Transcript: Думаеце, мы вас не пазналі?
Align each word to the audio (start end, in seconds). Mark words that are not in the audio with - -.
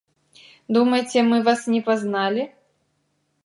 Думаеце, 0.77 1.19
мы 1.29 1.37
вас 1.49 1.61
не 1.77 1.81
пазналі? 1.91 2.43